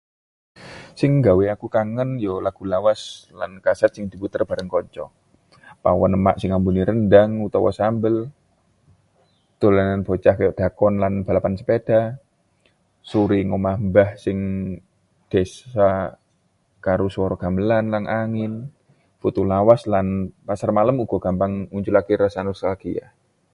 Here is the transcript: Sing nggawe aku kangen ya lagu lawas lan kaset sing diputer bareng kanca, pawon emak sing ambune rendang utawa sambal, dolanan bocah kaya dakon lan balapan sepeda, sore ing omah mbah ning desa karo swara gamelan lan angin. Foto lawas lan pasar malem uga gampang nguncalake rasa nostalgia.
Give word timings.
Sing 0.99 1.11
nggawe 1.19 1.45
aku 1.55 1.67
kangen 1.75 2.09
ya 2.25 2.33
lagu 2.45 2.63
lawas 2.73 2.99
lan 3.39 3.51
kaset 3.65 3.91
sing 3.93 4.05
diputer 4.11 4.41
bareng 4.49 4.69
kanca, 4.73 5.05
pawon 5.83 6.11
emak 6.17 6.35
sing 6.41 6.49
ambune 6.57 6.81
rendang 6.89 7.31
utawa 7.47 7.69
sambal, 7.79 8.15
dolanan 9.61 10.01
bocah 10.07 10.33
kaya 10.37 10.51
dakon 10.59 10.93
lan 11.03 11.13
balapan 11.27 11.53
sepeda, 11.59 11.99
sore 13.11 13.37
ing 13.43 13.49
omah 13.57 13.77
mbah 13.87 14.09
ning 14.25 14.39
desa 15.31 15.89
karo 16.85 17.05
swara 17.13 17.35
gamelan 17.43 17.85
lan 17.93 18.05
angin. 18.21 18.53
Foto 19.21 19.41
lawas 19.51 19.81
lan 19.93 20.07
pasar 20.47 20.69
malem 20.77 20.95
uga 21.03 21.17
gampang 21.25 21.51
nguncalake 21.71 22.13
rasa 22.21 22.39
nostalgia. 22.47 23.05